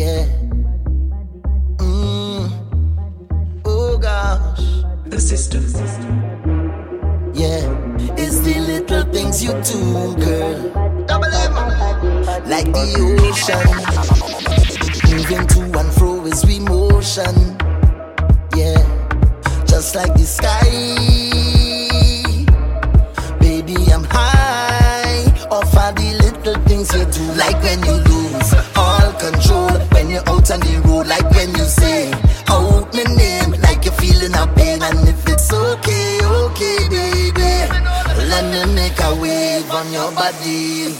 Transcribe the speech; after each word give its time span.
yeah. 0.00 0.24
Mm. 1.76 2.48
Oh 3.66 3.98
gosh. 3.98 4.64
The 5.04 5.20
system. 5.20 5.64
Yeah. 7.34 7.60
It's 8.16 8.40
the 8.40 8.56
little 8.70 9.04
things 9.12 9.44
you 9.44 9.52
do, 9.60 10.16
girl. 10.24 11.04
Double 11.06 11.34
M. 11.46 11.54
Like 12.48 12.68
the 12.72 12.86
ocean. 13.28 13.66
Moving 15.10 15.46
to 15.52 15.78
and 15.78 15.92
fro 15.92 16.24
is 16.24 16.46
we 16.46 16.60
motion. 16.60 17.36
Yeah. 18.56 18.80
Just 19.66 19.94
like 19.94 20.14
the 20.14 20.24
sky. 20.24 21.19
on 30.50 30.58
the 30.60 30.82
road 30.88 31.06
like 31.06 31.30
when 31.30 31.50
you 31.54 31.64
say 31.64 32.10
out 32.48 32.92
my 32.92 33.04
name 33.14 33.50
like 33.62 33.84
you're 33.84 33.94
feeling 33.94 34.34
a 34.34 34.46
pain 34.58 34.82
and 34.82 35.06
if 35.06 35.22
it's 35.28 35.52
okay, 35.52 36.18
okay, 36.26 36.78
baby, 36.90 37.50
let 38.26 38.42
me 38.50 38.74
make 38.74 38.98
a 38.98 39.14
wave 39.14 39.70
on 39.70 39.92
your 39.92 40.10
body. 40.10 40.90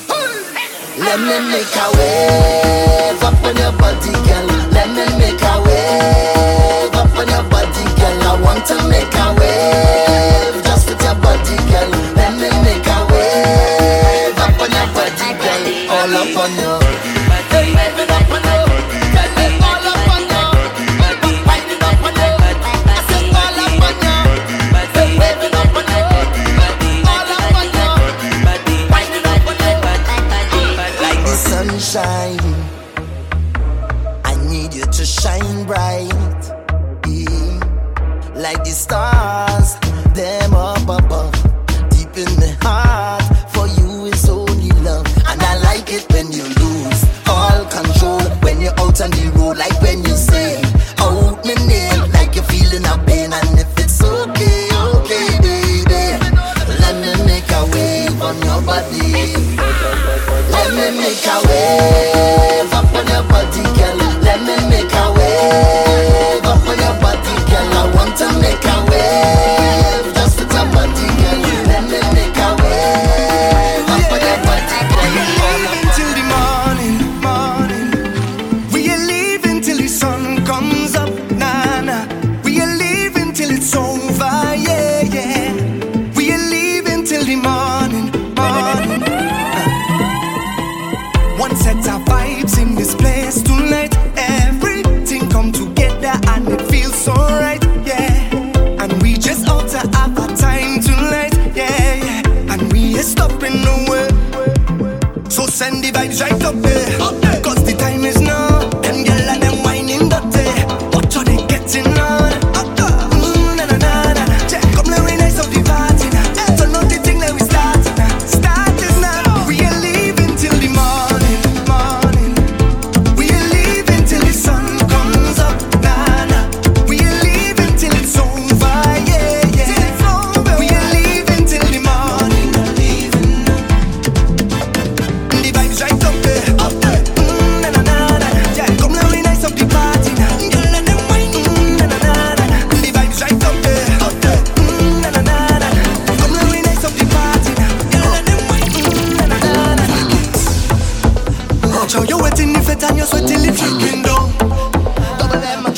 Let 0.98 1.18
me 1.18 1.36
make 1.50 1.74
a 1.74 1.86
wave 1.98 3.22
up 3.26 3.42
on 3.42 3.56
your 3.56 3.72
body, 3.74 4.12
girl. 4.28 4.46
Let 4.70 4.88
me 4.94 5.04
make 5.18 5.42
a 5.42 5.54
wave 5.66 6.94
up 6.94 7.10
on 7.18 7.26
your 7.26 7.42
body, 7.50 7.84
girl. 7.98 8.22
I 8.30 8.38
want 8.44 8.62
to 8.70 8.76
make 8.86 9.14
a 9.18 9.26
wave 9.34 10.62
just 10.62 10.86
with 10.88 11.02
your 11.02 11.16
body, 11.18 11.56
girl. 11.66 11.90
Let 12.14 12.32
me 12.38 12.48
make 12.62 12.86
a 12.86 12.98
wave 13.10 14.38
up 14.38 14.60
on 14.62 14.70
your 14.70 14.88
body, 14.94 15.28
girl. 15.42 15.64
All 15.90 16.14
up 16.22 16.36
on 16.38 16.52
your 16.54 16.78
body. 16.78 18.29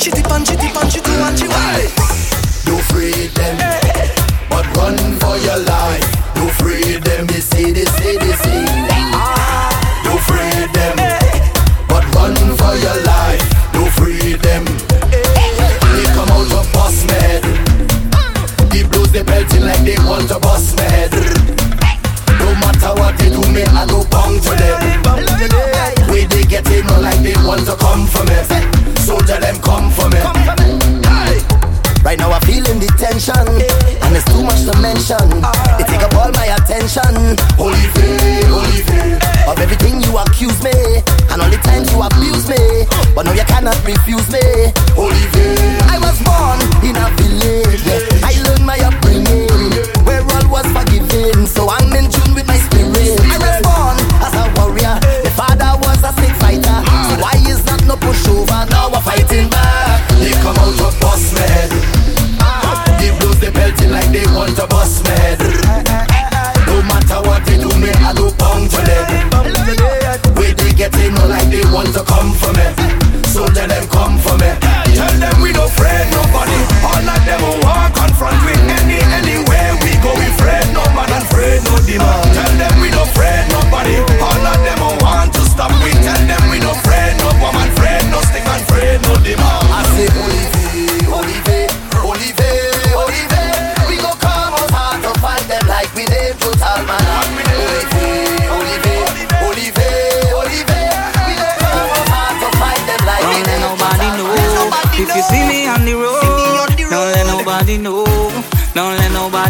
Chitty 0.03 0.21
pan, 0.23 0.43
chitty 0.43 0.67
pan, 0.67 0.89
chitty 0.89 1.11
chitty 1.17 1.47
one. 1.47 2.02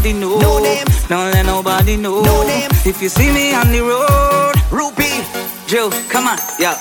nobody 0.03 0.19
know. 0.19 0.39
No 0.39 0.59
name. 0.59 0.85
Don't 1.07 1.31
let 1.31 1.45
nobody 1.45 1.97
know. 1.97 2.21
No 2.21 2.43
name. 2.43 2.69
If 2.85 3.01
you 3.01 3.09
see 3.09 3.31
me 3.31 3.53
on 3.53 3.71
the 3.71 3.81
road, 3.81 4.53
Ruby, 4.71 5.23
Joe, 5.67 5.89
come 6.09 6.27
on, 6.27 6.37
yeah. 6.59 6.77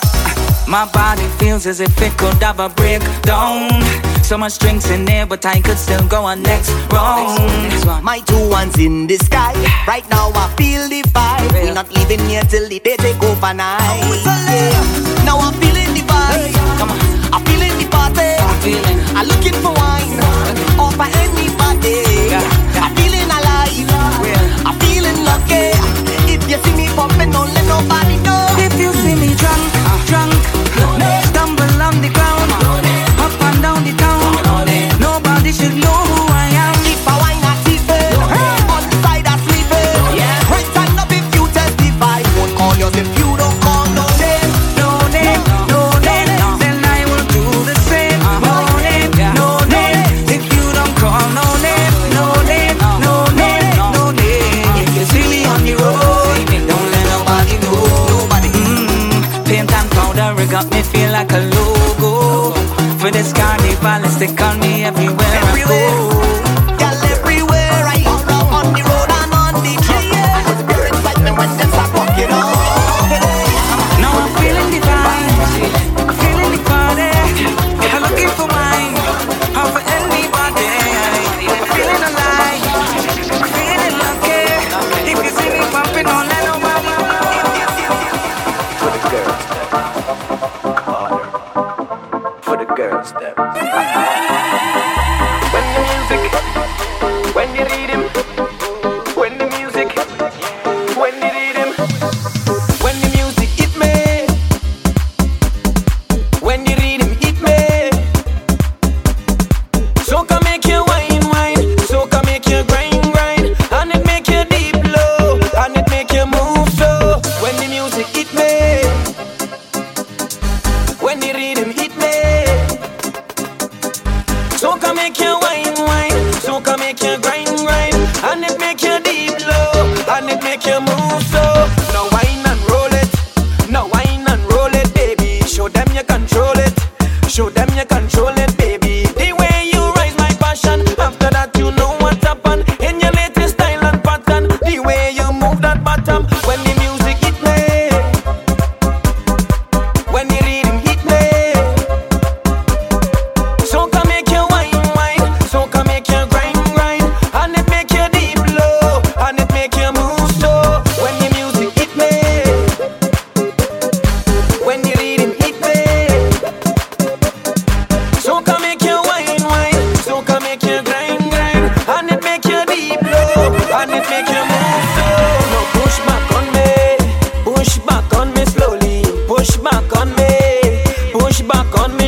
My 0.66 0.90
body 0.92 1.26
feels 1.38 1.66
as 1.66 1.80
if 1.80 2.00
it 2.00 2.16
could 2.18 2.42
have 2.42 2.58
a 2.58 2.68
breakdown. 2.68 3.70
So 4.22 4.38
much 4.38 4.58
drinks 4.58 4.90
in 4.90 5.04
there, 5.04 5.26
but 5.26 5.44
I 5.44 5.60
could 5.60 5.78
still 5.78 6.06
go 6.08 6.24
on 6.24 6.42
next 6.42 6.70
round. 6.90 8.02
My 8.02 8.20
two 8.20 8.48
ones 8.48 8.78
in 8.78 9.06
the 9.06 9.16
sky. 9.16 9.52
Right 9.86 10.08
now 10.10 10.30
I 10.34 10.52
feel 10.56 10.88
the 10.88 11.02
vibe. 11.14 11.52
We're 11.52 11.74
not 11.74 11.90
leaving 11.92 12.24
here 12.26 12.42
till 12.42 12.68
the 12.68 12.78
day 12.80 12.96
take 12.96 13.22
over 13.22 13.54
now. 13.54 13.78
Now 15.24 15.38
I'm 15.38 15.54
feeling 15.60 15.94
the 15.94 16.02
vibe. 16.06 16.54
Come 16.78 16.90
on. 16.90 16.98
I'm 17.34 17.44
feeling 17.44 17.76
the 17.78 17.88
party. 17.90 18.34
I'm. 18.38 19.16
I'm 19.16 19.26
looking 19.26 19.54
for 19.62 19.72
wine. 19.74 20.18
Off 20.80 20.96
by 20.96 21.10
anybody. 21.10 22.02
Yeah. 22.30 22.61
You 26.52 26.58
see 26.64 26.74
me 26.74 26.86
popping, 26.88 27.30
don't 27.30 27.48
let 27.54 27.66
nobody 27.66 28.21
like 61.22 61.32
a 61.32 61.40
logo. 61.54 62.52
For 62.98 63.10
this 63.10 63.32
carnival, 63.32 64.08
they 64.18 64.34
call 64.34 64.56
me 64.58 64.84
everywhere, 64.84 65.16
everywhere. 65.18 65.88
I 65.88 66.08
go. 66.08 66.11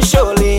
surely. 0.02 0.53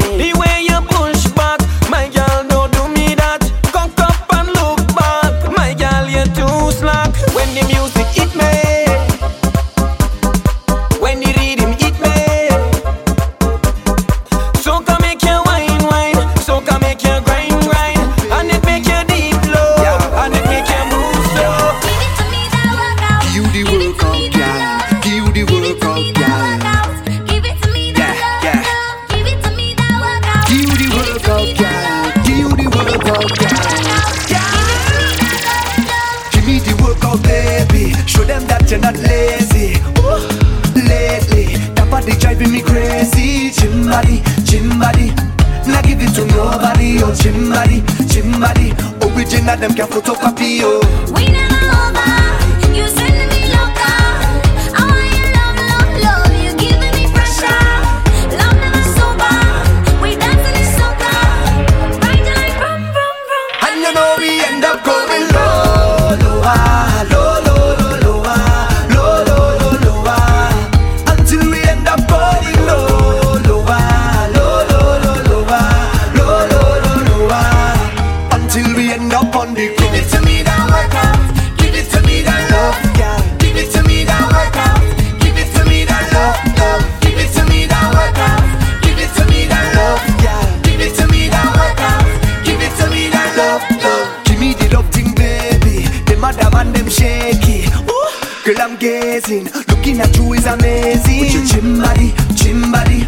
amazing. 98.95 99.45
Looking 99.67 99.99
at 99.99 100.15
you 100.17 100.33
is 100.33 100.45
amazing. 100.45 101.19
With 101.19 101.33
your 101.33 101.45
gym 101.45 101.81
body, 101.81 102.13
gym 102.33 102.71
body. 102.71 102.99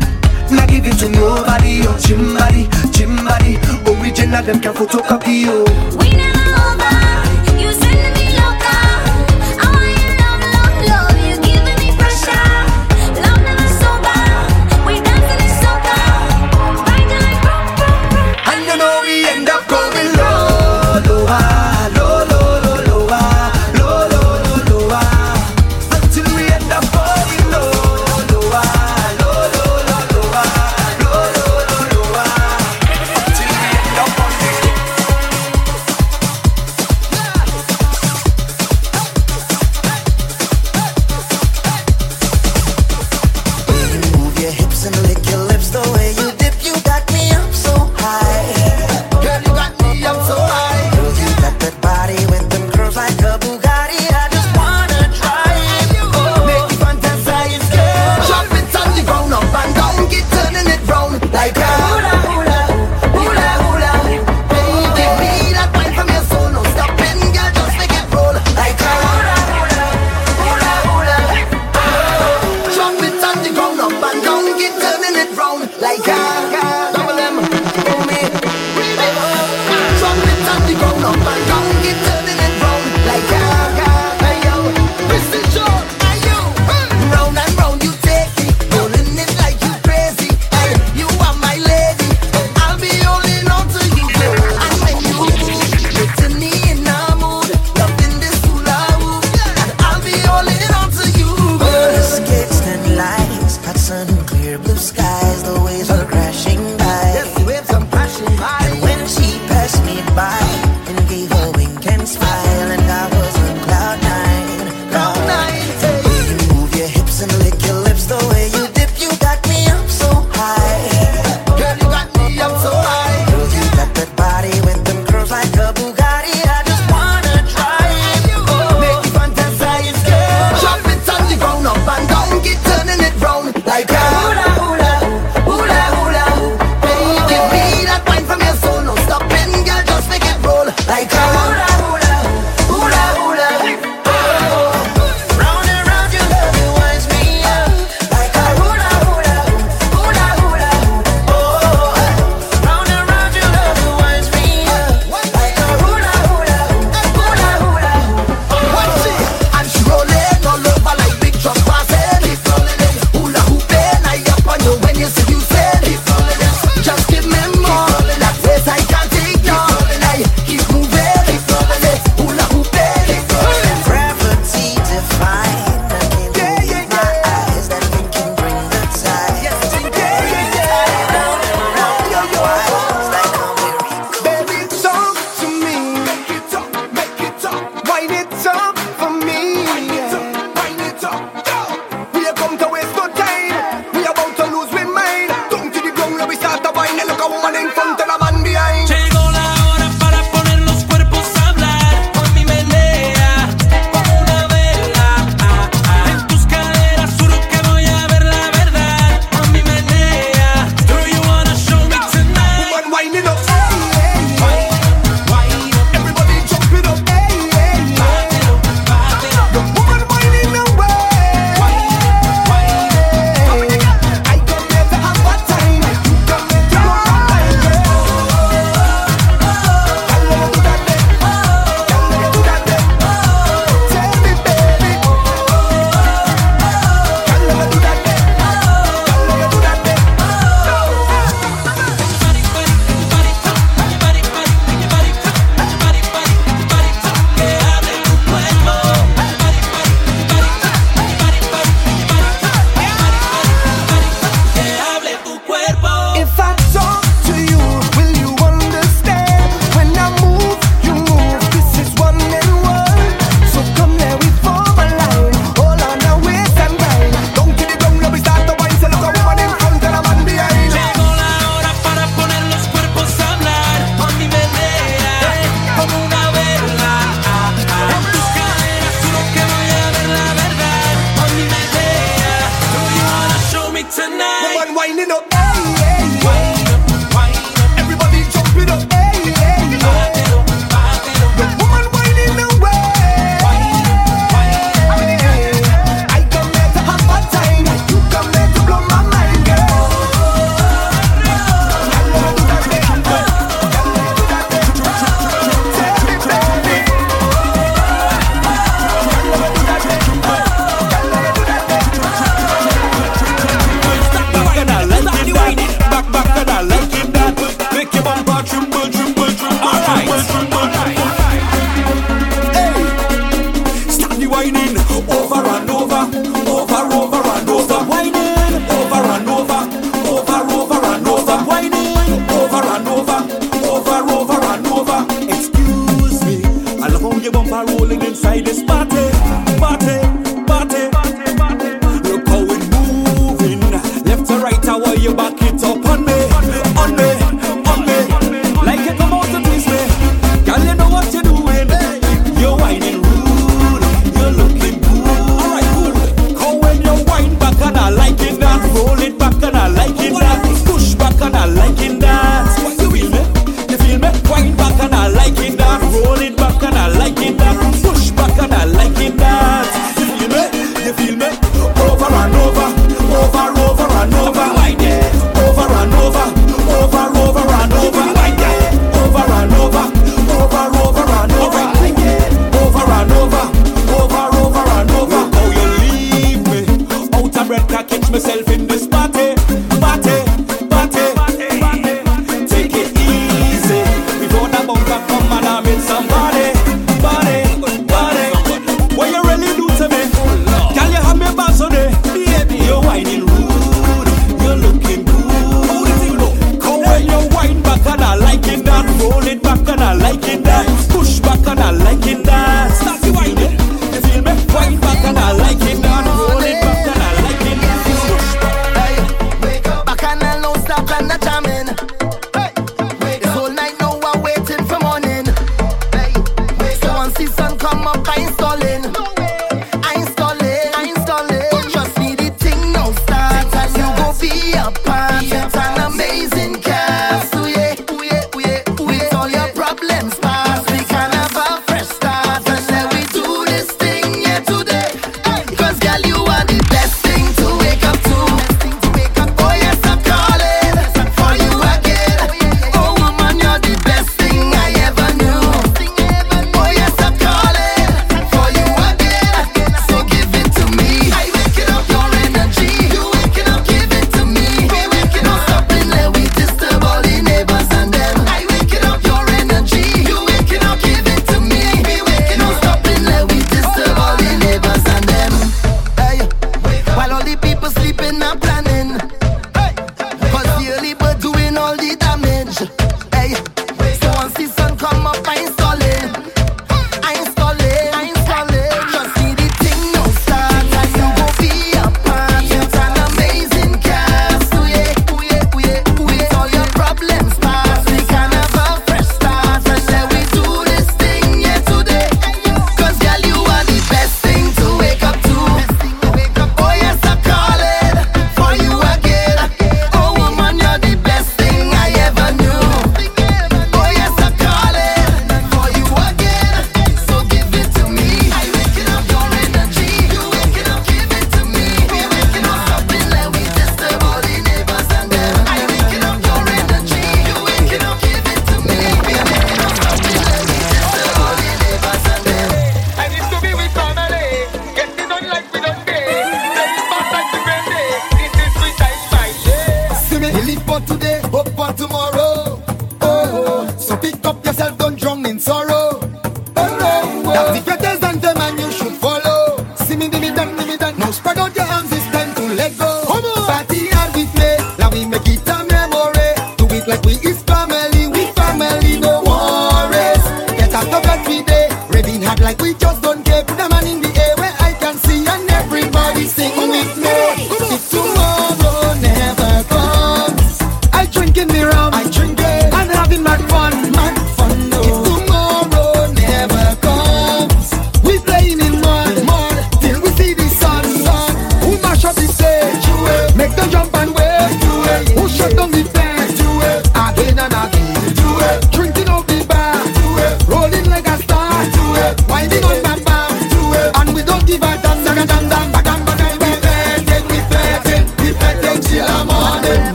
Not 0.52 0.70
give 0.70 0.86
it 0.86 0.98
to 1.00 1.10
nobody. 1.10 1.80
Oh, 1.80 1.84
your 1.84 1.94
oh, 1.94 2.00
gym 2.00 2.34
body, 2.36 2.68
gym 2.92 3.16
body. 3.24 3.58
Original, 3.88 4.44
them 4.44 4.60
can 4.60 4.74
photocopy 4.74 5.48
you. 5.48 5.64
We 5.98 6.10
never 6.12 6.48
over. 6.68 7.62
You 7.62 7.72
send 7.72 8.17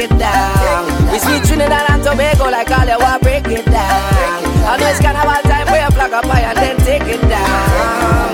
it 0.00 0.10
down. 0.18 1.12
We 1.12 1.18
see 1.18 1.38
Trinidad 1.46 1.90
and 1.90 2.02
Tobago 2.02 2.50
like 2.50 2.70
all 2.70 2.86
you 2.86 2.98
want, 2.98 3.22
break 3.22 3.46
it 3.46 3.64
down. 3.66 4.44
On 4.66 4.78
this 4.78 4.98
carnival 5.00 5.42
time, 5.44 5.66
we 5.68 5.78
plug 5.94 6.12
a 6.12 6.20
pie 6.26 6.40
and 6.40 6.58
then 6.58 6.76
take 6.78 7.02
it 7.02 7.20
down. 7.28 8.30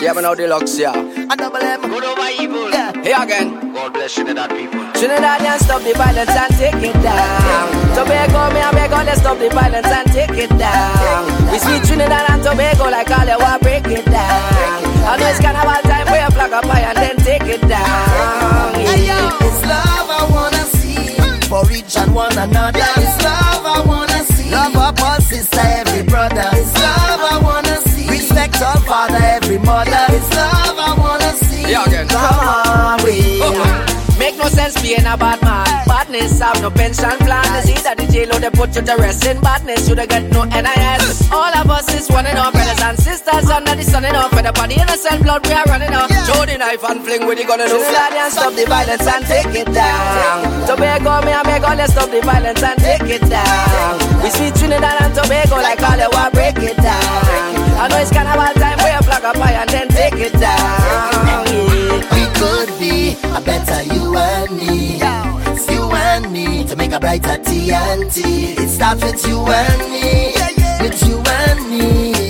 Yeah, 0.00 0.14
but 0.14 0.20
now 0.20 0.34
deluxe, 0.34 0.78
yeah. 0.78 0.94
A 0.94 1.36
double 1.36 1.58
M. 1.58 1.82
Good 1.82 2.04
over 2.04 2.28
evil. 2.40 2.70
Yeah. 2.70 2.92
Here 3.02 3.18
again. 3.20 3.72
God 3.74 3.92
bless 3.92 4.14
Trinidad 4.14 4.50
people. 4.50 4.78
Trinidad 4.94 5.42
and 5.42 5.60
stop 5.60 5.82
the 5.82 5.92
violence 5.92 6.30
and 6.30 6.54
take 6.54 6.74
it 6.74 7.02
down. 7.02 7.68
Tobago, 7.94 8.54
me 8.54 8.60
and 8.60 8.76
Bego, 8.76 9.04
let's 9.04 9.20
stop 9.20 9.38
the 9.38 9.48
violence 9.50 9.86
and 9.86 10.08
take 10.12 10.30
it 10.30 10.50
down. 10.56 11.50
We 11.50 11.58
see 11.58 11.80
Trinidad 11.84 12.30
and 12.30 12.42
Tobago 12.42 12.84
like 12.90 13.10
all 13.10 13.26
you 13.26 13.38
want, 13.38 13.60
break 13.62 13.86
it 13.86 14.04
down. 14.04 14.87
And 15.10 15.22
it's 15.22 15.40
carnival 15.40 15.80
time 15.88 16.06
where 16.06 16.20
you 16.20 16.52
up 16.52 16.64
high 16.66 16.80
and 16.80 16.98
then 16.98 17.16
take 17.16 17.42
it 17.44 17.62
down. 17.66 18.74
It's 18.76 19.62
love 19.64 20.08
I 20.20 20.28
wanna 20.30 20.64
see 20.76 21.48
for 21.48 21.64
each 21.72 21.96
and 21.96 22.14
one 22.14 22.36
another. 22.36 22.78
It's 22.78 23.24
love 23.24 23.64
I 23.64 23.82
wanna 23.86 24.22
see. 24.24 24.50
Love 24.50 24.76
up 24.76 25.00
all 25.00 25.18
sister, 25.22 25.60
every 25.60 26.02
brother. 26.02 26.50
It's 26.52 26.74
love 26.74 27.20
I 27.32 27.40
wanna 27.42 27.80
see. 27.88 28.06
Respect 28.10 28.60
all 28.60 28.80
father, 28.82 29.16
every 29.16 29.56
mother. 29.56 30.04
It's 30.10 30.30
love 30.36 30.76
I 30.78 30.94
wanna 30.98 31.32
see. 31.38 31.72
Come 32.08 32.38
on, 32.38 33.02
we. 33.02 33.40
Oh 33.42 34.07
no 34.38 34.48
sense 34.48 34.80
being 34.80 35.04
a 35.04 35.16
bad 35.18 35.42
man. 35.42 35.66
Badness 35.86 36.40
have 36.40 36.62
no 36.62 36.70
pension 36.70 37.18
plan. 37.26 37.44
It's 37.60 37.68
either 37.68 37.94
the 37.98 38.06
jail 38.12 38.30
or 38.34 38.40
they 38.40 38.50
put 38.50 38.74
you 38.76 38.82
to 38.82 38.94
rest 38.96 39.26
in 39.26 39.40
badness. 39.40 39.88
You 39.88 39.94
don't 39.94 40.08
get 40.08 40.24
no 40.32 40.44
NIS. 40.44 41.30
All 41.32 41.52
of 41.58 41.68
us 41.70 41.92
is 41.94 42.08
one 42.08 42.26
and 42.26 42.38
all 42.38 42.52
brothers 42.52 42.80
and 42.80 42.96
sisters 42.98 43.50
under 43.50 43.74
the 43.74 43.82
sun 43.82 44.04
and 44.04 44.16
off. 44.16 44.30
For 44.30 44.42
the 44.42 44.52
body 44.52 44.76
innocent 44.76 45.22
blood 45.22 45.46
we 45.46 45.52
are 45.52 45.64
running 45.66 45.92
off. 45.92 46.08
Show 46.26 46.46
the 46.46 46.56
knife 46.56 46.84
and 46.84 47.02
fling 47.02 47.26
with 47.26 47.38
the 47.38 47.44
gun 47.44 47.60
and 47.60 47.70
slide 47.70 48.14
and 48.14 48.32
stop 48.32 48.54
the 48.54 48.64
violence 48.64 49.06
and 49.06 49.24
take 49.26 49.54
it 49.54 49.68
down. 49.74 50.66
Tobago, 50.66 51.26
me 51.26 51.32
and 51.32 51.48
Tobago, 51.48 51.76
let's 51.76 51.92
stop 51.92 52.10
the 52.10 52.20
violence 52.20 52.62
and 52.62 52.78
take 52.78 53.02
it 53.02 53.28
down. 53.28 54.22
We 54.22 54.30
sweet 54.30 54.54
Trinidad 54.54 55.02
and 55.02 55.14
Tobago 55.14 55.56
like 55.56 55.82
all 55.82 55.96
the 55.96 56.08
war, 56.12 56.30
break 56.30 56.58
it 56.58 56.76
down. 56.76 57.57
I 57.80 57.86
know 57.86 57.98
it's 57.98 58.10
carnival 58.10 58.52
time, 58.60 58.76
we 58.78 58.90
a 58.90 59.02
flag 59.02 59.24
up 59.24 59.36
high 59.36 59.52
and 59.52 59.70
then 59.70 59.88
take 59.88 60.14
it 60.14 60.32
down. 60.32 60.58
Yeah. 61.28 61.44
We 62.12 62.26
could 62.34 62.78
be 62.80 63.16
a 63.36 63.40
better 63.40 63.82
you 63.94 64.16
and 64.16 64.56
me. 64.56 64.98
It's 65.52 65.70
you 65.70 65.84
and 65.92 66.32
me 66.32 66.64
to 66.64 66.74
make 66.74 66.90
a 66.90 66.98
brighter 66.98 67.38
TNT. 67.38 68.58
It 68.58 68.68
starts 68.68 69.04
with 69.04 69.24
you 69.28 69.46
and 69.46 69.90
me. 69.92 70.34
With 70.80 71.02
you 71.06 71.22
and 71.24 71.70
me. 71.70 72.27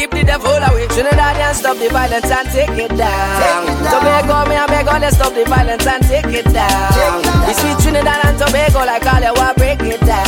Keep 0.00 0.12
the 0.12 0.24
devil 0.24 0.48
away. 0.48 0.88
Trinidad 0.88 1.36
and 1.36 1.54
stop 1.54 1.76
the 1.76 1.90
violence 1.90 2.24
and 2.24 2.48
take 2.48 2.72
it 2.72 2.96
down. 2.96 3.66
Tobago, 3.84 4.48
me 4.48 4.56
and 4.56 4.64
Tobago, 4.64 4.96
let's 4.96 5.14
stop 5.16 5.34
the 5.34 5.44
violence 5.44 5.86
and 5.86 6.02
take 6.08 6.24
it 6.24 6.48
down. 6.54 7.20
We 7.44 7.52
sweet 7.52 7.76
Trinidad 7.84 8.24
and 8.24 8.38
Tobago 8.38 8.78
like 8.88 9.04
all 9.04 9.20
you 9.20 9.34
want, 9.36 9.58
break 9.58 9.82
it 9.82 10.00
down. 10.00 10.24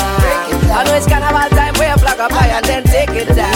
I 0.76 0.84
know 0.84 0.92
it's 0.92 1.08
carnival 1.08 1.48
time, 1.56 1.72
we 1.80 1.86
a 1.86 1.96
flag 1.96 2.20
up 2.20 2.32
high 2.32 2.52
and 2.52 2.64
then 2.66 2.84
take 2.84 3.16
it 3.16 3.28
down. 3.32 3.48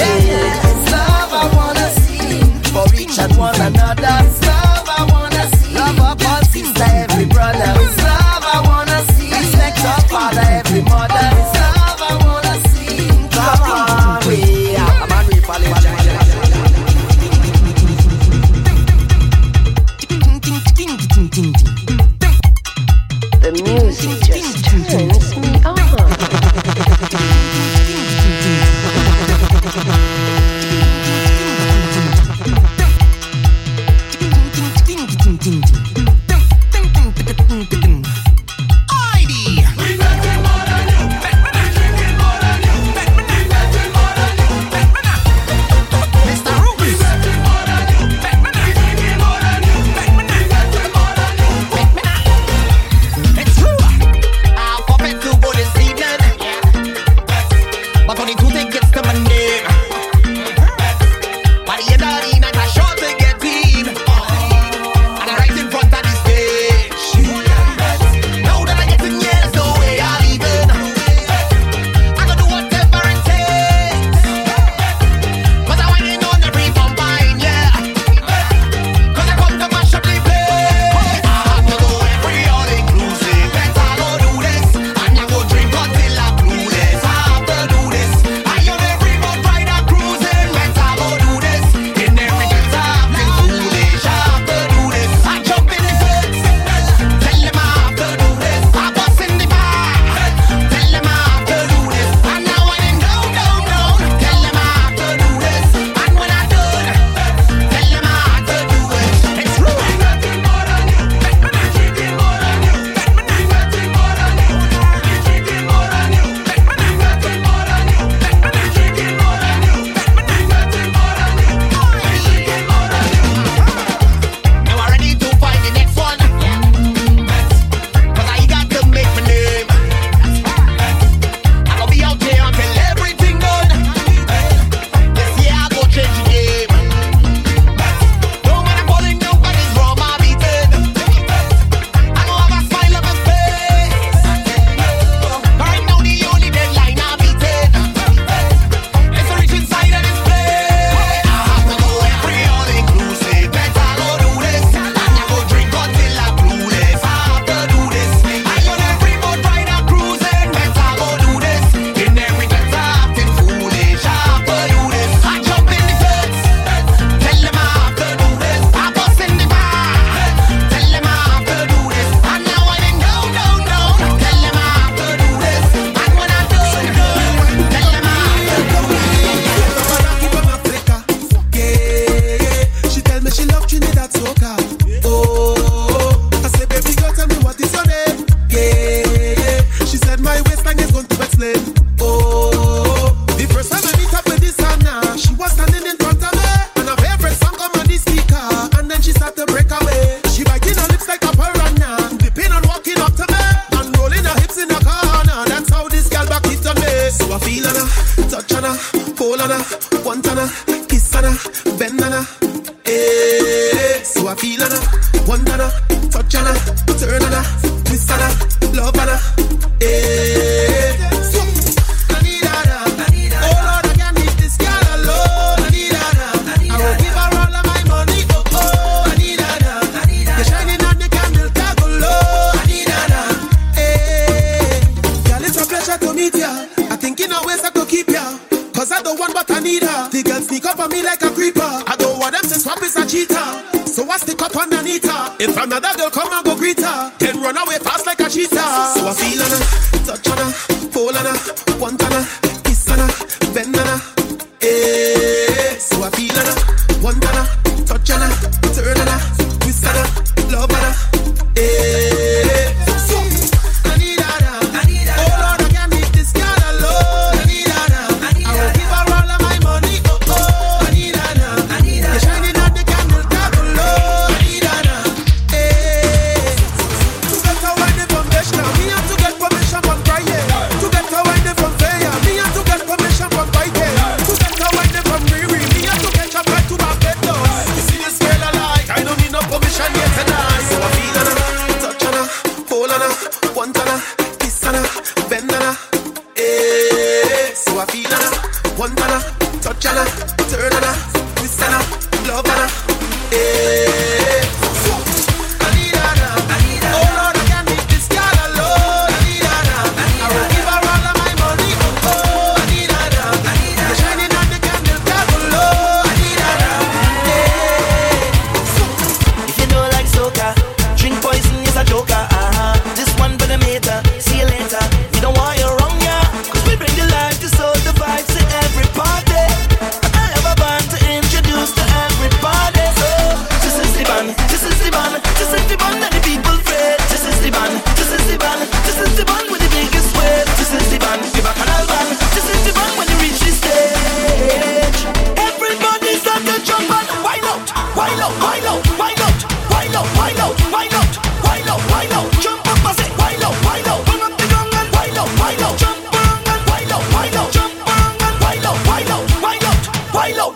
Yeah. 0.00 0.64
It's 0.64 0.92
love 0.96 1.28
I 1.28 1.44
wanna 1.52 1.88
see 2.00 2.40
for 2.72 2.88
each 2.96 3.18
and 3.18 3.36
one 3.36 3.60
another. 3.60 4.24
It's 4.24 4.40
love 4.46 4.77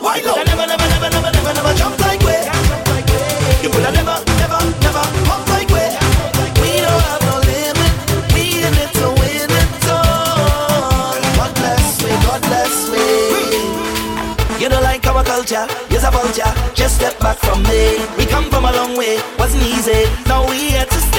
low. 0.00 0.42
Never, 0.44 0.66
never, 0.66 0.88
never, 0.88 1.10
never, 1.10 1.30
never, 1.32 1.52
never 1.54 1.74
jump 1.74 1.98
like 2.00 2.20
we. 2.20 2.36
You 3.62 3.70
could 3.70 3.84
have 3.84 3.94
never, 3.94 4.16
never, 4.40 4.60
never 4.80 5.04
pump 5.28 5.48
like 5.48 5.68
we. 5.68 5.84
We 6.60 6.80
don't 6.80 7.02
have 7.10 7.22
no 7.28 7.36
limit. 7.44 7.92
We 8.34 8.64
in 8.64 8.74
it 8.74 8.90
to 8.98 9.06
win 9.20 9.50
it 9.50 9.88
all. 9.90 11.14
God 11.36 11.52
bless 11.54 12.02
me, 12.02 12.10
God 12.26 12.40
bless 12.42 12.74
me. 12.90 13.06
You 14.60 14.68
don't 14.68 14.82
like 14.82 15.06
our 15.06 15.24
culture, 15.24 15.66
yes 15.90 16.04
a 16.04 16.10
vulture. 16.10 16.52
Just 16.74 16.96
step 16.96 17.18
back 17.20 17.38
from 17.38 17.62
me. 17.64 18.04
We 18.16 18.26
come 18.26 18.48
from 18.50 18.64
a 18.64 18.72
long 18.72 18.96
way. 18.96 19.20
Wasn't 19.38 19.62
easy, 19.62 20.06
now 20.26 20.48
we 20.48 20.70
here 20.70 20.86
to. 20.86 21.11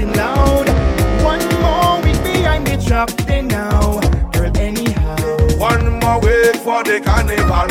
Blasting 0.00 0.12
loud. 0.14 0.68
One 1.24 1.44
more 1.60 2.02
week 2.02 2.22
behind 2.22 2.66
the 2.66 2.76
track 2.84 3.08
they 3.26 3.42
now. 3.42 4.00
Girl, 4.32 4.56
anyhow. 4.56 5.16
One 5.58 6.00
more 6.00 6.20
week 6.20 6.56
for 6.56 6.82
the 6.84 7.00
carnival. 7.00 7.68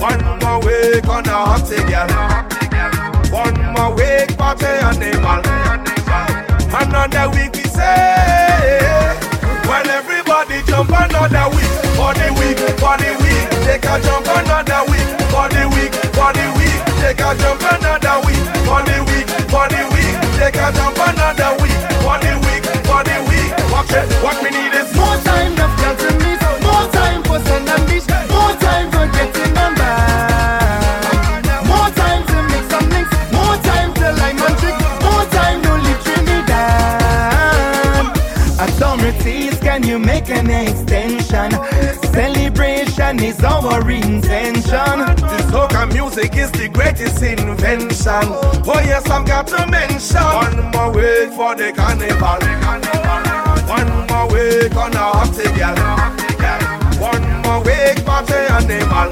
One 0.00 0.24
more 0.40 0.60
week 0.60 1.08
on 1.08 1.26
a 1.26 1.30
hot 1.30 1.68
girl. 1.68 2.10
One 3.30 3.72
more 3.72 3.94
week 3.94 4.36
party 4.36 4.66
animal. 4.66 5.42
Another 6.74 7.30
week 7.30 7.54
we 7.54 7.64
say. 7.64 8.80
When 9.68 9.88
everybody 9.88 10.62
jump 10.66 10.90
another 10.90 11.48
week. 11.54 11.72
For 11.96 12.12
the 12.14 12.28
week, 12.38 12.58
for 12.80 12.96
the 12.98 13.10
week. 13.22 13.48
Take 13.64 13.84
a 13.84 14.00
jump 14.00 14.26
another 14.26 14.82
week. 14.90 15.08
For 15.30 15.48
the 15.48 15.64
week, 15.74 15.94
for 16.14 16.32
the 16.32 16.46
week. 16.58 16.80
Take 17.00 17.20
a 17.20 17.34
jump 17.38 17.62
another 17.62 18.04
the 18.04 18.26
week, 18.26 18.44
for 18.66 18.82
the 18.82 19.04
week. 19.04 19.13
Take 20.44 20.56
a 20.56 20.68
jump 20.76 20.98
another 20.98 21.56
week. 21.62 21.72
For 22.04 22.18
the 22.20 22.36
week, 22.44 22.64
for 22.84 23.00
the 23.00 23.16
week. 23.32 23.48
Watch 23.72 23.92
it. 23.96 24.04
What 24.22 24.36
we 24.42 24.50
need 24.50 24.74
is 24.76 24.92
More 24.94 25.16
time 25.24 25.56
to 25.56 25.66
girls 25.80 25.96
to 26.04 26.12
miss. 26.20 26.36
More 26.60 26.84
time 26.92 27.22
for 27.24 27.40
send 27.46 27.66
and 27.66 27.86
dish. 27.88 28.04
More 28.28 28.52
time 28.60 28.90
for 28.92 29.06
getting 29.16 29.54
them 29.54 29.74
back. 29.74 31.44
More 31.64 31.88
time 31.96 32.26
to 32.28 32.42
mix 32.52 32.68
some 32.68 32.86
links. 32.90 33.10
More 33.32 33.56
time 33.64 33.94
to 33.94 34.12
line 34.20 34.38
and 34.38 34.58
trick. 34.60 34.76
More 35.00 35.24
time 35.32 35.62
to 35.62 35.72
live 35.80 36.04
Trinidad. 36.04 38.04
Authorities, 38.60 39.58
can 39.60 39.82
you 39.82 39.98
make 39.98 40.28
an 40.28 40.50
extension? 40.50 41.52
Celebration 42.12 43.18
is 43.22 43.42
our 43.42 43.90
intention. 43.90 45.03
The 46.04 46.20
music 46.20 46.36
is 46.36 46.52
the 46.52 46.68
greatest 46.68 47.22
invention. 47.22 48.28
Oh 48.68 48.80
yes, 48.84 49.08
I've 49.08 49.26
got 49.26 49.48
to 49.48 49.66
mention 49.66 50.20
one 50.20 50.70
more 50.70 50.92
week 50.92 51.32
for 51.32 51.56
the 51.56 51.72
carnival. 51.72 52.44
One 53.64 53.88
more 54.12 54.28
week 54.28 54.76
on 54.76 54.92
a 54.92 55.00
hot 55.00 55.32
girl. 55.56 55.80
One 57.00 57.24
more 57.40 57.64
week 57.64 58.04
party 58.04 58.36
animal. 58.52 59.08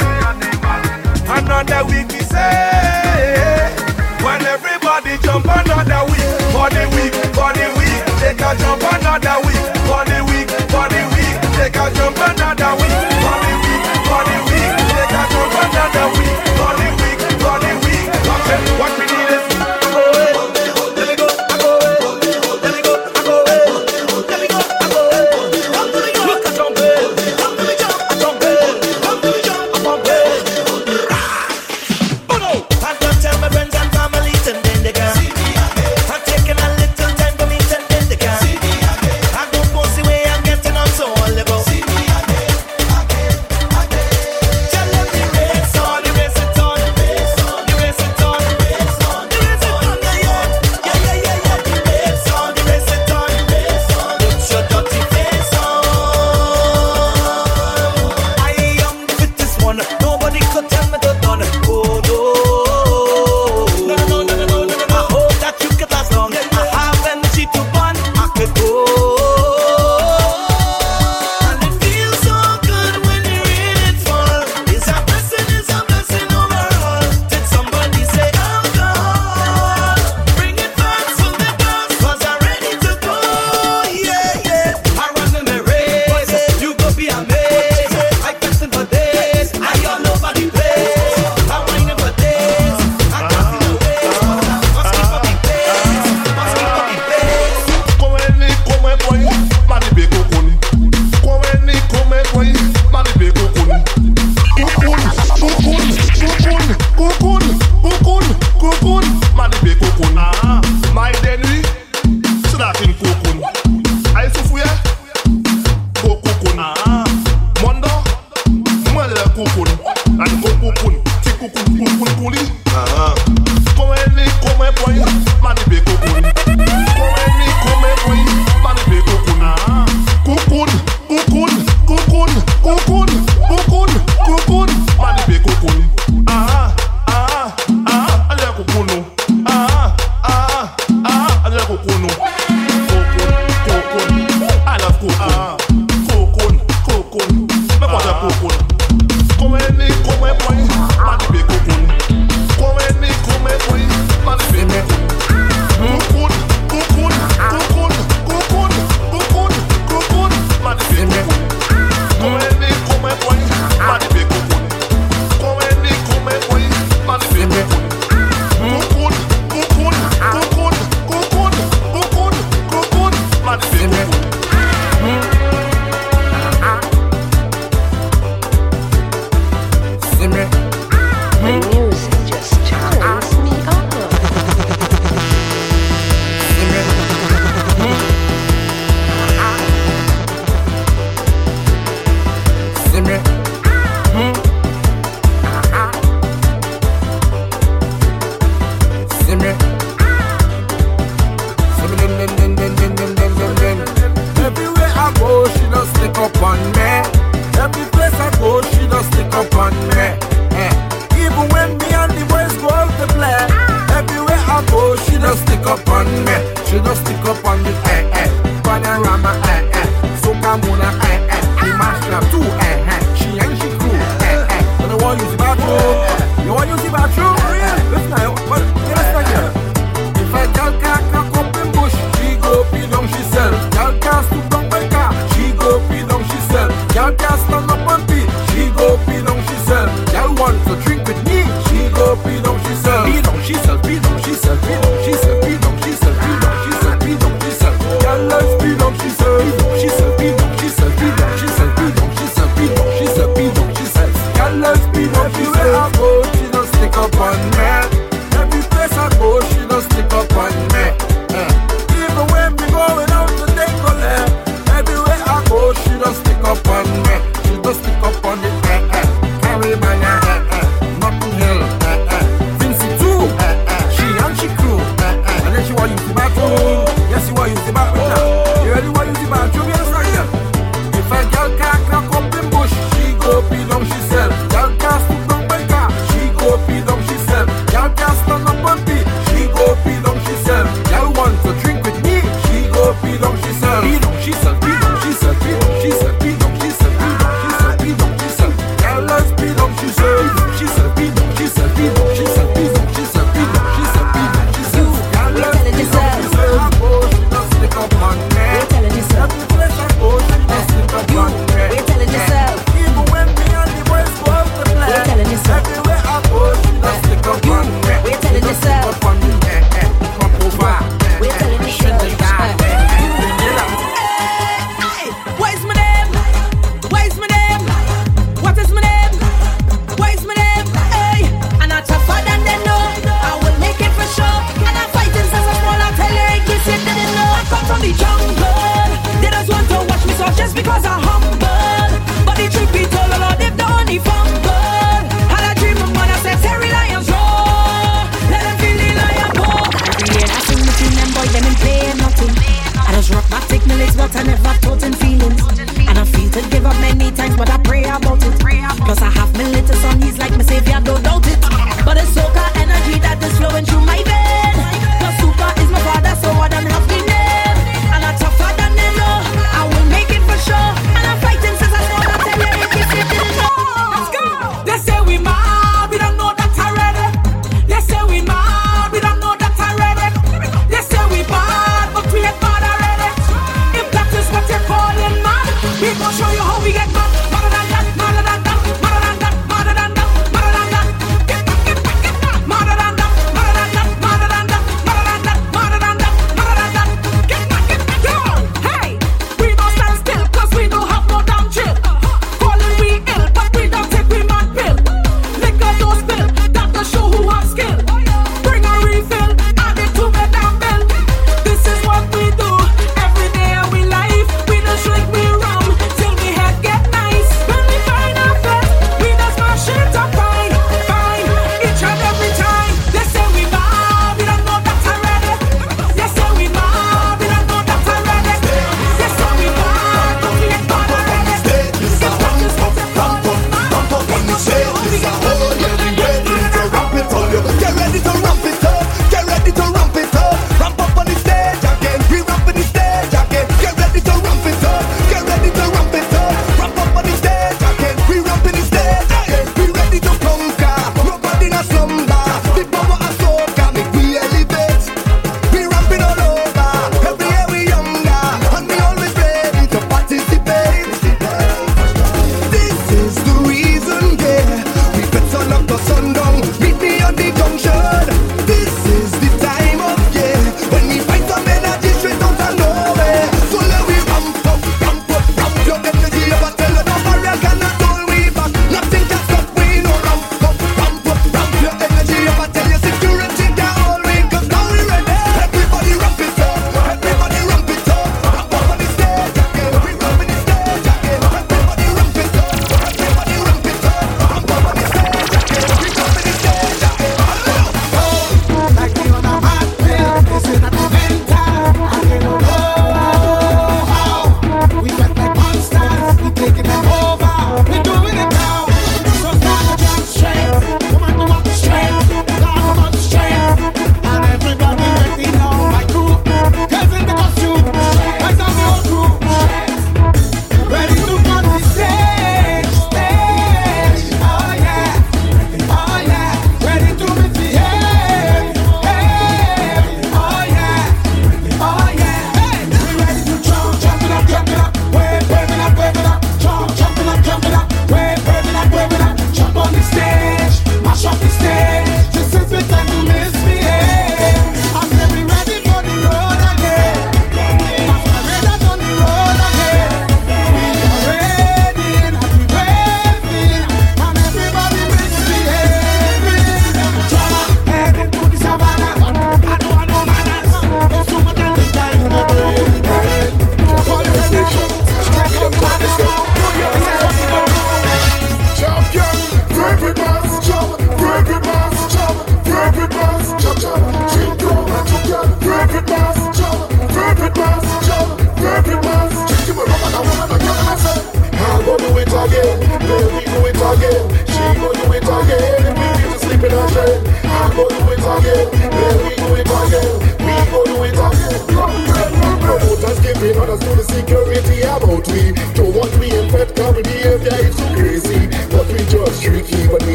Another 1.33 1.83
week 1.89 2.13
we 2.13 2.21
say. 2.29 3.73
When 4.21 4.45
everybody 4.45 5.17
jump 5.25 5.49
another 5.49 6.05
week 6.13 6.29
for 6.53 6.69
the 6.69 6.85
week, 6.93 7.17
for 7.33 7.57
the 7.57 7.73
week, 7.81 8.05
take 8.21 8.45
a 8.45 8.53
jump 8.61 8.85
another 8.85 9.41
week 9.49 9.65
for 9.89 10.05
the 10.05 10.21
week, 10.29 10.51
for 10.69 10.87
the 10.93 11.03
week, 11.17 11.37
take 11.57 11.75
a 11.75 11.89
jump 11.97 12.21
another 12.21 12.77
week 12.77 13.52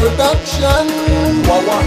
Production. 0.00 0.86
Wawa. 1.44 1.78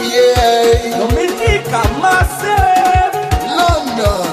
Yeah. 0.00 0.96
Dominica 0.96 1.82
Massive. 2.00 3.12
London. 3.58 4.24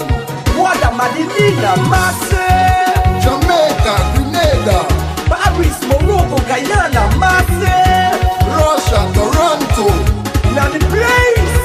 Guadamadina 0.55 1.75
Massive. 1.91 3.19
Jamaica, 3.19 3.95
Grenada. 4.15 4.79
Paris, 5.27 5.77
Morocco, 5.89 6.37
Guyana 6.47 7.03
Massive. 7.19 8.15
Russia, 8.47 9.01
Toronto. 9.13 9.87
Now 10.55 10.69
the 10.71 10.79
place. 10.87 11.57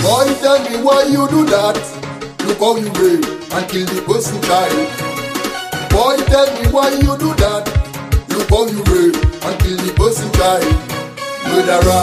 Boy, 0.00 0.30
tell 0.42 0.60
me 0.70 0.76
why 0.80 1.02
you 1.10 1.26
do 1.28 1.44
that. 1.46 1.76
Look 2.46 2.60
how 2.60 2.76
you 2.76 2.86
rape 3.02 3.26
and 3.52 3.68
kill 3.68 3.86
the 3.86 4.00
person 4.06 4.40
child. 4.42 4.88
Boy, 5.90 6.22
tell 6.30 6.46
me 6.54 6.68
why 6.70 6.90
you 6.90 7.18
do 7.18 7.34
that. 7.42 7.83
Look 8.34 8.50
how 8.50 8.66
you 8.66 8.82
and 9.46 9.54
kill 9.62 9.78
the 9.78 9.94
person 9.94 10.26
child. 10.34 10.66
Murderer, 11.46 12.02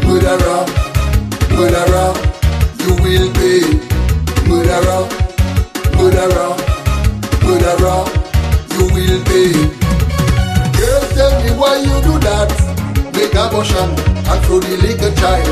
murderer, 0.00 0.64
murderer, 1.52 2.16
you 2.80 2.96
will 3.04 3.28
pay. 3.36 3.60
Murderer, 4.48 5.04
murderer, 6.00 6.56
murderer, 7.44 8.00
you 8.72 8.88
will 8.88 9.20
pay. 9.28 9.52
Girl, 10.80 11.04
tell 11.12 11.34
me 11.44 11.50
why 11.60 11.76
you 11.76 11.92
do 12.08 12.16
that. 12.24 12.48
Make 13.12 13.36
abortion 13.36 13.90
and 14.24 14.40
throw 14.48 14.60
the 14.60 14.76
little 14.80 15.12
child. 15.20 15.44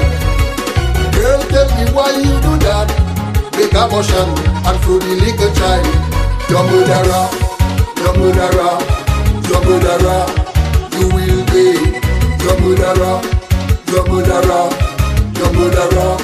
Girl, 1.13 1.43
tell 1.53 1.69
me 1.77 1.85
why 1.93 2.17
you 2.17 2.33
do 2.41 2.57
that. 2.65 2.89
Make 3.61 3.77
abortion 3.77 4.29
and 4.65 4.77
throw 4.81 4.99
the 4.99 5.15
little 5.21 5.53
child. 5.53 5.85
You're 6.49 6.65
murderer, 6.65 7.29
you're 8.01 8.17
murderer, 8.17 9.02
you're 9.53 9.65
murderer. 9.69 10.25
You 10.99 11.07
will 11.13 11.45
pay. 11.53 12.01
You're 12.43 12.59
murderer, 12.61 13.21
you're 13.87 14.07
murderer, 14.09 14.67
you're 15.37 15.53
murderer. 15.53 16.17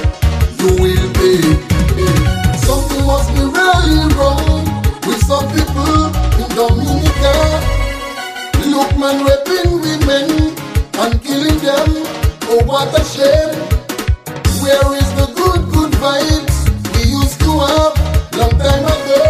You 0.58 0.70
will 0.82 1.08
pay. 1.14 1.42
Something 2.58 3.06
must 3.06 3.28
be 3.34 3.42
really 3.44 4.08
wrong 4.16 4.64
with 5.06 5.20
some 5.22 5.46
people 5.52 6.10
in 6.40 6.48
Dominica. 6.56 7.34
Look, 8.66 8.96
man, 8.98 9.24
raping 9.24 9.80
women 9.80 10.56
and 10.98 11.22
killing 11.22 11.58
them. 11.58 11.88
Oh, 12.50 12.64
what 12.64 12.88
a 12.98 13.04
shame. 13.04 13.54
Where 14.62 14.88
is 14.96 15.08
the 15.14 15.26
good, 15.36 15.70
good 15.72 15.92
vibes 16.00 16.56
we 16.96 17.10
used 17.12 17.38
to 17.40 17.50
have 17.60 17.94
long 18.36 18.50
time 18.58 18.84
ago? 18.84 19.22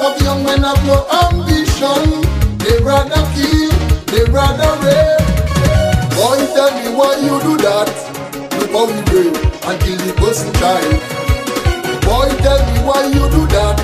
Some 0.00 0.24
young 0.24 0.44
men 0.44 0.62
have 0.62 0.84
no 0.84 1.06
ambition. 1.30 2.31
They 2.64 2.78
rather 2.82 3.22
kill, 3.34 3.70
they 4.12 4.24
rather 4.30 4.72
rape. 4.86 5.26
Boy, 6.14 6.38
tell 6.54 6.70
me 6.78 6.94
why 6.96 7.16
you 7.18 7.34
do 7.42 7.56
that. 7.58 7.90
Look 8.58 8.70
how 8.70 8.86
you 8.86 9.02
rape 9.10 9.36
and 9.66 9.76
kill 9.82 9.98
the 9.98 10.12
person 10.14 10.52
child. 10.60 11.00
Boy, 12.06 12.28
tell 12.42 12.60
me 12.70 12.78
why 12.86 13.06
you 13.10 13.24
do 13.34 13.42
that. 13.54 13.76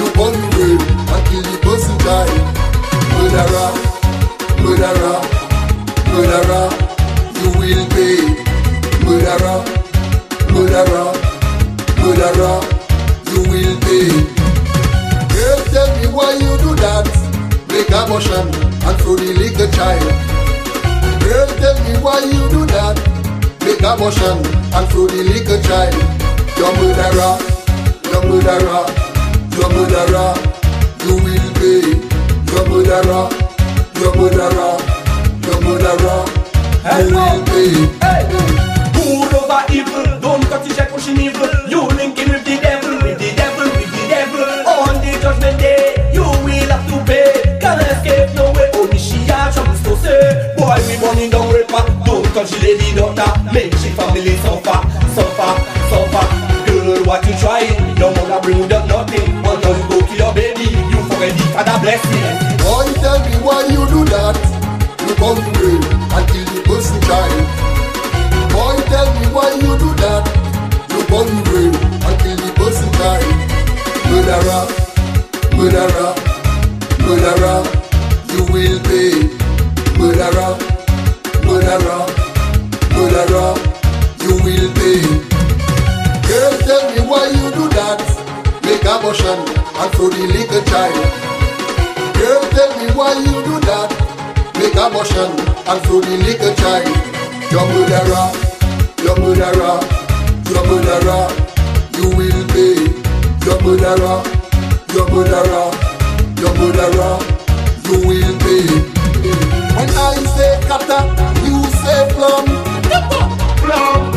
Look 0.00 0.14
how 0.16 0.32
you 0.32 0.48
rape 0.56 0.84
and 1.12 1.22
kill 1.28 1.44
the 1.44 1.58
person 1.60 1.96
child. 2.00 2.32
Murderer, 3.16 3.70
murderer, 4.64 5.20
murderer, 6.12 6.66
you 7.36 7.48
will 7.58 7.84
pay. 7.92 8.20
Murderer, 9.04 9.60
murderer, 10.52 11.12
murderer, 12.00 12.58
you 13.28 13.40
will 13.50 13.76
pay. 13.84 14.08
Girl, 15.34 15.60
tell 15.68 15.88
me 16.00 16.06
why 16.16 16.32
you 16.32 16.56
do 16.64 16.74
that. 16.80 17.25
Make 17.76 17.90
abortion 17.90 18.48
and 18.88 18.96
throw 19.02 19.16
the 19.16 19.36
little 19.36 19.68
child. 19.76 20.00
Girl, 21.20 21.46
tell 21.60 21.76
me 21.84 21.92
why 22.00 22.24
you 22.24 22.48
do 22.48 22.64
that. 22.72 22.96
Make 23.60 23.84
abortion 23.84 24.40
and 24.72 24.88
throw 24.88 25.04
the 25.06 25.20
little 25.20 25.60
child. 25.60 25.92
You're 26.56 26.72
murderer, 26.72 27.36
you're 28.08 28.24
murderer, 28.24 28.80
you're 29.52 29.68
murderer, 29.76 30.32
you 31.04 31.20
will 31.20 31.48
pay. 31.60 32.00
You're 32.48 32.64
murderer, 32.64 33.28
you're 34.00 34.16
murderer, 34.16 34.80
you're 35.44 35.60
murderer, 35.60 36.24
you 36.80 37.12
will 37.12 37.44
pay. 37.44 37.76
Rule 38.96 39.36
over 39.36 39.62
evil, 39.68 40.16
don't 40.24 40.40
cut 40.48 40.64
your 40.64 40.74
check 40.74 40.88
pushing 40.88 41.20
evil. 41.20 41.52
You 41.68 41.84
linking 41.92 42.32
with 42.32 42.40
the 42.40 42.56
devil, 42.56 42.75
say. 50.06 50.54
Boy, 50.56 50.78
we 50.86 50.94
burning 51.02 51.30
down 51.30 51.50
raper. 51.50 51.82
Don't 52.06 52.24
touch 52.34 52.50
the 52.54 52.58
lady 52.62 52.94
daughter. 52.94 53.26
Make 53.50 53.74
she 53.82 53.90
family 53.98 54.36
suffer, 54.46 54.78
suffer, 55.18 55.52
suffer. 55.90 56.24
Girl, 56.66 57.02
what 57.04 57.26
you 57.26 57.34
trying? 57.42 57.74
Your 57.98 58.10
mother 58.14 58.38
bring 58.42 58.58
you 58.58 58.70
up 58.70 58.86
nothing. 58.86 59.26
Time 59.42 59.78
you 59.78 59.86
go 59.90 59.98
kill 60.06 60.18
your 60.22 60.32
baby, 60.34 60.68
you 60.70 60.98
forget 61.10 61.32
the 61.34 61.44
father 61.54 61.78
blessing. 61.82 62.26
Boy, 62.62 62.86
tell 63.02 63.18
me 63.26 63.34
why 63.42 63.66
you 63.66 63.82
do 63.90 64.00
that. 64.14 64.36
Look 65.06 65.18
how 65.18 65.34
you 65.34 65.52
rape 65.58 65.86
and 66.14 66.24
kill 66.30 66.46
the 66.54 66.60
person 66.68 67.00
child. 67.06 67.42
Boy, 68.52 68.76
tell 68.90 69.08
me 69.18 69.26
why 69.34 69.50
you 69.54 69.72
do 69.82 69.90
that. 70.02 70.24
Look 70.92 71.08
how 71.10 71.22
you 71.26 71.40
rape 71.50 71.78
and 72.06 72.16
kill 72.22 72.36
the 72.36 72.50
person 72.58 72.90
child. 72.98 73.26
Murderer, 74.06 74.64
murderer, 75.56 76.12
murderer, 77.02 77.58
you 78.32 78.42
will 78.52 78.80
pay. 78.86 79.35
Murderer, 80.16 80.56
murderer, 81.44 82.06
murderer, 82.96 83.52
you 84.24 84.32
will 84.40 84.72
pay. 84.72 85.04
Girl, 86.26 86.56
tell 86.64 86.84
me 86.90 87.00
why 87.04 87.28
you 87.28 87.50
do 87.52 87.68
that. 87.76 88.00
Make 88.64 88.86
and 88.86 89.92
throw 89.92 90.08
the 90.08 90.24
little 90.32 90.62
child. 90.72 90.96
Girl, 92.16 92.40
tell 92.48 92.72
me 92.80 92.86
why 92.96 93.12
you 93.12 93.44
do 93.44 93.60
that. 93.68 93.92
Make 94.56 94.76
and 95.68 95.82
throw 95.84 96.00
the 96.00 96.16
little 96.16 96.54
child. 96.54 96.88
You 101.92 102.08
will 102.16 102.46
pay. 102.48 102.80
You 107.84 107.96
will 108.08 108.38
pay. 108.38 108.95
When 109.86 109.96
I 109.98 110.14
say 110.34 110.60
kata, 110.66 110.98
you 111.46 111.62
say 111.78 112.10
plum. 112.14 112.44
Plum, 113.62 114.10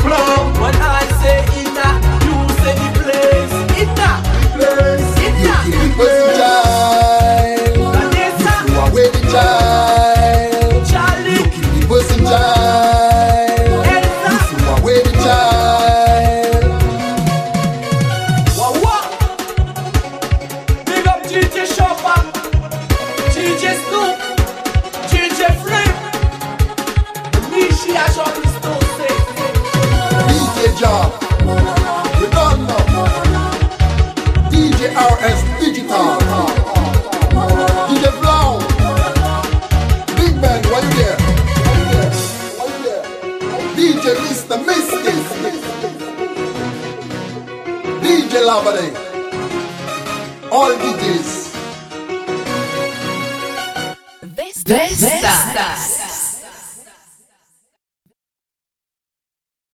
plum. 0.00 0.60
When 0.60 0.74
I 0.80 1.04
say 1.20 1.44
inna, 1.60 2.00